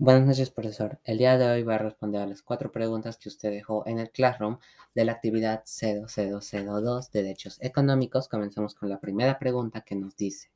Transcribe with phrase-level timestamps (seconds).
[0.00, 1.00] Buenas noches, profesor.
[1.02, 3.98] El día de hoy voy a responder a las cuatro preguntas que usted dejó en
[3.98, 4.58] el Classroom
[4.94, 8.28] de la actividad 0002 de Derechos Económicos.
[8.28, 10.52] Comencemos con la primera pregunta que nos dice.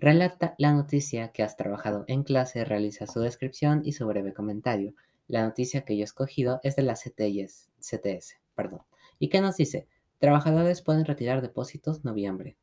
[0.00, 4.94] Relata la noticia que has trabajado en clase, realiza su descripción y su breve comentario.
[5.28, 8.82] La noticia que yo he escogido es de la CTS, CTS perdón.
[9.20, 9.86] ¿Y qué nos dice?
[10.18, 12.56] Trabajadores pueden retirar depósitos noviembre.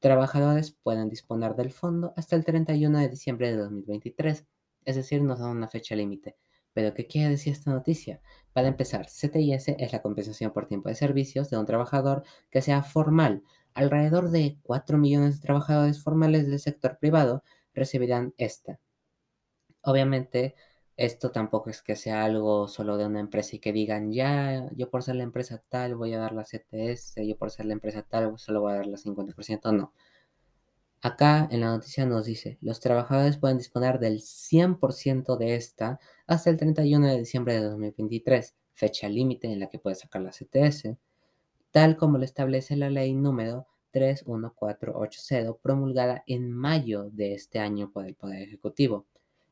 [0.00, 4.44] Trabajadores pueden disponer del fondo hasta el 31 de diciembre de 2023
[4.84, 6.36] es decir, nos dan una fecha límite.
[6.72, 8.20] Pero, ¿qué quiere decir esta noticia?
[8.52, 12.82] Para empezar, CTIS es la compensación por tiempo de servicios de un trabajador que sea
[12.82, 13.42] formal.
[13.74, 17.42] Alrededor de 4 millones de trabajadores formales del sector privado
[17.74, 18.80] recibirán esta.
[19.82, 20.54] Obviamente,
[20.96, 24.90] esto tampoco es que sea algo solo de una empresa y que digan, ya, yo
[24.90, 28.02] por ser la empresa tal voy a dar la CTS, yo por ser la empresa
[28.02, 29.72] tal solo voy a dar la 50%.
[29.72, 29.92] No.
[31.04, 36.48] Acá en la noticia nos dice, los trabajadores pueden disponer del 100% de esta hasta
[36.48, 40.96] el 31 de diciembre de 2023, fecha límite en la que puede sacar la CTS,
[41.72, 48.06] tal como lo establece la ley número 31480 promulgada en mayo de este año por
[48.06, 49.04] el Poder Ejecutivo.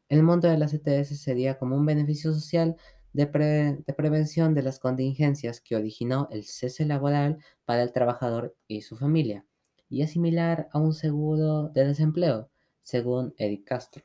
[0.08, 2.76] El monto de la CTS sería como un beneficio social
[3.12, 8.80] de, de, prevención de las contingencias que originó el cese laboral para el trabajador y
[8.80, 9.44] su familia
[9.92, 12.48] y es similar a un seguro de desempleo,
[12.80, 14.02] según Eric Castro.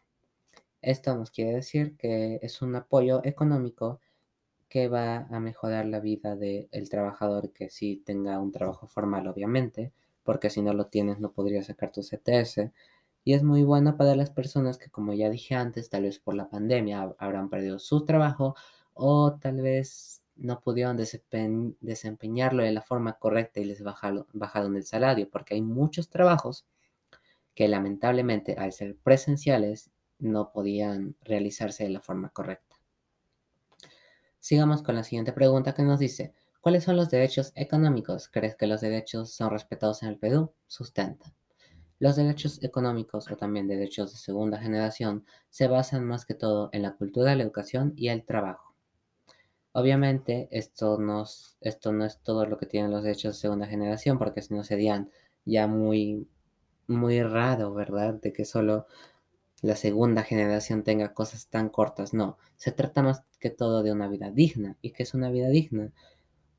[0.82, 4.02] Esto nos quiere decir que es un apoyo económico
[4.68, 9.94] que va a mejorar la vida del trabajador que sí tenga un trabajo formal, obviamente,
[10.24, 12.74] porque si no lo tienes no podrías sacar tu CTS.
[13.24, 16.36] Y es muy bueno para las personas que, como ya dije antes, tal vez por
[16.36, 18.56] la pandemia habrán perdido su trabajo
[18.94, 20.98] o tal vez no pudieron
[21.82, 26.66] desempeñarlo de la forma correcta y les bajaron, el salario, porque hay muchos trabajos
[27.54, 32.76] que lamentablemente al ser presenciales no podían realizarse de la forma correcta.
[34.40, 38.30] Sigamos con la siguiente pregunta que nos dice, ¿cuáles son los derechos económicos?
[38.30, 40.54] ¿Crees que los derechos son respetados en el Perú?
[40.68, 41.34] Sustenta.
[42.00, 46.84] Los derechos económicos o también derechos de segunda generación se basan más que todo en
[46.84, 48.67] la cultura, la educación y el trabajo.
[49.78, 50.98] Obviamente, esto,
[51.62, 54.64] esto no es todo lo que tienen los derechos de segunda generación, porque si no
[54.64, 55.12] serían
[55.46, 56.28] ya muy,
[56.88, 58.16] muy raro, ¿verdad?
[58.16, 58.88] De que solo
[59.62, 62.14] la segunda generación tenga cosas tan cortas.
[62.14, 64.78] No, se trata más que todo de una vida digna.
[64.82, 65.92] ¿Y qué es una vida digna?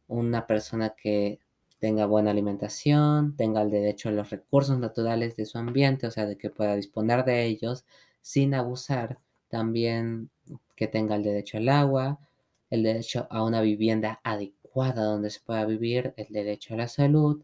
[0.09, 1.41] Una persona que
[1.81, 6.27] tenga buena alimentación, tenga el derecho a los recursos naturales de su ambiente, o sea,
[6.27, 7.85] de que pueda disponer de ellos
[8.23, 9.19] sin abusar.
[9.49, 10.31] También
[10.77, 12.21] que tenga el derecho al agua,
[12.71, 17.43] el derecho a una vivienda adecuada donde se pueda vivir, el derecho a la salud,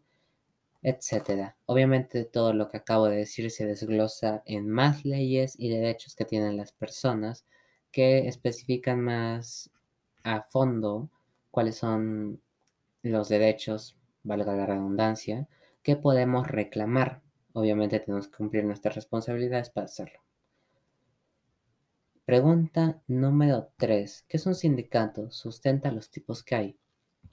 [0.81, 1.55] etc.
[1.65, 6.25] Obviamente todo lo que acabo de decir se desglosa en más leyes y derechos que
[6.25, 7.45] tienen las personas
[7.91, 9.71] que especifican más
[10.23, 11.09] a fondo
[11.49, 12.41] cuáles son
[13.01, 15.47] los derechos, valga la redundancia,
[15.81, 17.21] que podemos reclamar.
[17.53, 20.24] Obviamente tenemos que cumplir nuestras responsabilidades para hacerlo.
[22.25, 24.25] Pregunta número 3.
[24.27, 25.29] ¿Qué es un sindicato?
[25.29, 26.79] Sustenta los tipos que hay.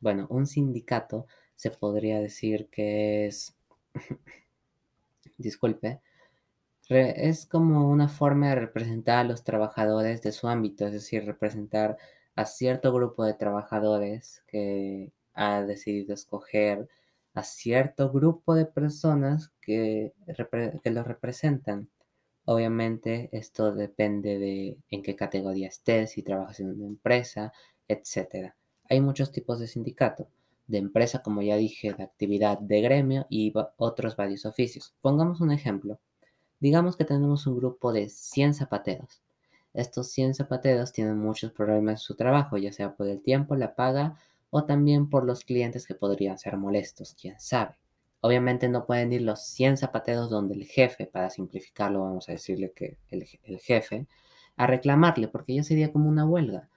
[0.01, 3.57] Bueno, un sindicato se podría decir que es...
[5.39, 6.03] Disculpe.
[6.91, 11.97] es como una forma de representar a los trabajadores de su ámbito, es decir, representar
[12.37, 16.87] a cierto grupo de trabajadores que ha decidido escoger
[17.33, 20.13] a cierto grupo de personas que,
[20.83, 21.89] que los representan.
[22.45, 27.53] Obviamente esto depende de en qué categoría estés, si trabajas en una empresa,
[27.89, 28.53] etc.
[28.89, 30.29] Hay muchos tipos de sindicato,
[30.67, 34.95] de empresa, como ya dije, de actividad de gremio y otros varios oficios.
[35.01, 36.01] Pongamos un ejemplo.
[36.61, 39.23] Digamos que tenemos un grupo de 100 zapateros.
[39.75, 43.75] Estos 100 zapateros tienen muchos problemas en su trabajo, ya sea por el tiempo, la
[43.75, 44.19] paga
[44.51, 47.75] o también por los clientes que podrían ser molestos, quién sabe.
[48.25, 52.71] Obviamente no pueden ir los 100 zapateros donde el jefe, para simplificarlo, vamos a decirle
[52.71, 53.25] que el,
[53.59, 54.07] jefe,
[54.57, 56.69] a reclamarle, porque ya sería como una huelga,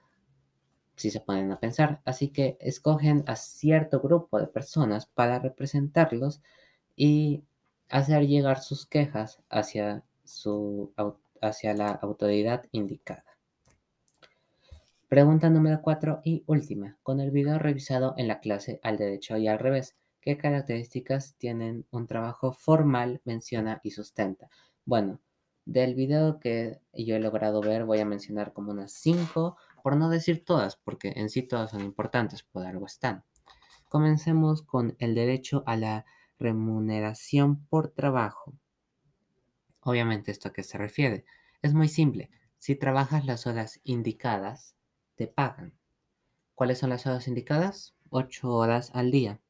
[0.96, 2.00] si se ponen a pensar.
[2.04, 6.42] Así que escogen a cierto grupo de personas para representarlos
[6.96, 7.44] y
[7.90, 10.92] hacer llegar sus quejas hacia, su,
[11.40, 13.24] hacia la autoridad indicada.
[15.08, 16.98] Pregunta número 4 y última.
[17.04, 19.94] Con el video revisado en la clase al derecho y al revés,
[20.26, 24.50] ¿Qué características tienen un trabajo formal, menciona y sustenta?
[24.84, 25.20] Bueno,
[25.64, 30.08] del video que yo he logrado ver voy a mencionar como unas cinco, por no
[30.08, 33.22] decir todas, porque en sí todas son importantes, por algo están.
[33.88, 36.04] Comencemos con el derecho a la
[36.40, 38.52] remuneración por trabajo.
[39.78, 41.24] Obviamente, ¿esto a qué se refiere?
[41.62, 42.30] Es muy simple.
[42.58, 44.74] Si trabajas las horas indicadas,
[45.14, 45.78] te pagan.
[46.56, 47.94] ¿Cuáles son las horas indicadas?
[48.10, 49.40] 8 horas al día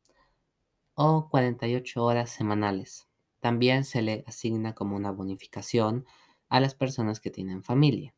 [0.96, 3.06] o 48 horas semanales.
[3.40, 6.06] También se le asigna como una bonificación
[6.48, 8.14] a las personas que tienen familia.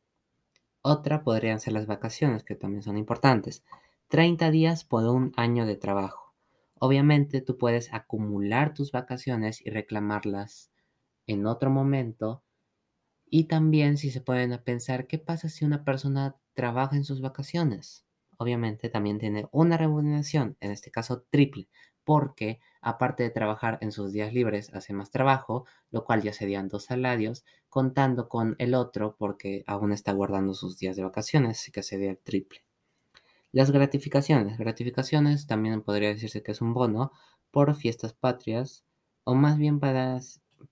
[0.80, 3.64] Otra podrían ser las vacaciones, que también son importantes.
[4.08, 6.34] 30 días por un año de trabajo.
[6.78, 10.70] Obviamente tú puedes acumular tus vacaciones y reclamarlas
[11.26, 12.44] en otro momento.
[13.26, 18.06] Y también si se pueden pensar, ¿qué pasa si una persona trabaja en sus vacaciones?
[18.38, 21.69] Obviamente también tiene una remuneración, en este caso triple,
[22.08, 26.70] porque aparte de trabajar en sus días libres, hace más trabajo, lo cual ya serían
[26.70, 31.70] dos salarios, contando con el otro porque aún está guardando sus días de vacaciones, así
[31.70, 32.64] que sería el triple.
[33.52, 34.56] Las gratificaciones.
[34.56, 37.12] Gratificaciones también podría decirse que es un bono
[37.50, 38.87] por fiestas patrias,
[39.25, 40.19] o más bien para,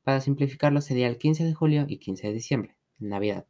[0.05, 3.45] para simplificarlo sería el 15 de julio y 15 de diciembre, Navidad.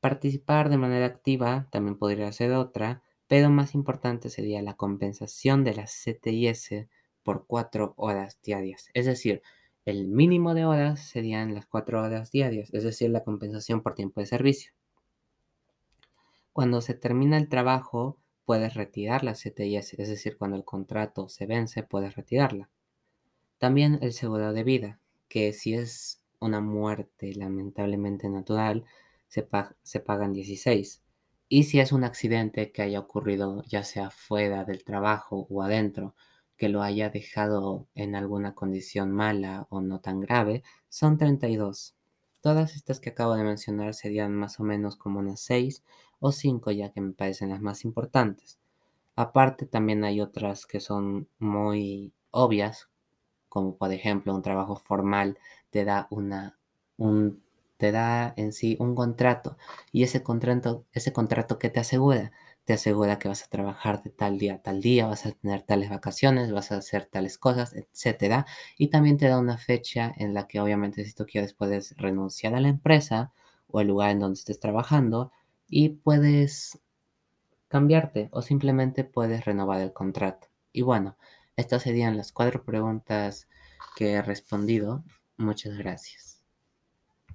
[0.00, 5.72] participar de manera activa también podría ser otra, pero más importante sería la compensación de
[5.72, 6.88] las CTIS
[7.22, 8.88] por cuatro horas diarias.
[8.92, 9.40] Es decir,
[9.84, 14.18] el mínimo de horas serían las cuatro horas diarias, es decir, la compensación por tiempo
[14.18, 14.72] de servicio.
[16.52, 21.46] Cuando se termina el trabajo, puedes retirar la CTIS, es decir, cuando el contrato se
[21.46, 22.68] vence, puedes retirarla.
[23.58, 24.98] También el seguro de vida,
[25.28, 28.86] que si es una muerte lamentablemente natural,
[29.28, 29.46] se,
[29.84, 31.00] se pagan 16.
[31.50, 36.14] Y si es un accidente que haya ocurrido ya sea fuera del trabajo o adentro,
[36.56, 41.96] que lo haya dejado en alguna condición mala o no tan grave, son 32.
[42.40, 45.82] Todas estas que acabo de mencionar serían más o menos como unas 6
[46.20, 48.60] o 5 ya que me parecen las más importantes.
[49.16, 52.90] Aparte también hay otras que son muy obvias,
[53.48, 55.38] como por ejemplo un trabajo formal
[55.70, 56.58] te da una,
[56.96, 57.42] un
[57.80, 59.56] te da en sí un contrato
[59.92, 62.32] y ese contrato, ese contrato que te asegura,
[62.64, 65.62] te asegura que vas a trabajar de tal día a tal día, vas a tener
[65.62, 68.46] tales vacaciones, vas a hacer tales cosas, etcétera,
[68.78, 72.54] y también te da una fecha en la que obviamente si tú quieres puedes renunciar
[72.54, 73.32] a la empresa
[73.68, 75.32] o el lugar en donde estés trabajando
[75.68, 76.80] y puedes
[77.68, 80.48] cambiarte o simplemente puedes renovar el contrato.
[80.72, 81.16] Y bueno,
[81.56, 83.48] estas serían las cuatro preguntas
[83.96, 85.04] que he respondido.
[85.38, 86.39] Muchas gracias.